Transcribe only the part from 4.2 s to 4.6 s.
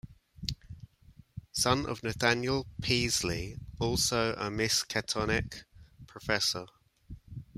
a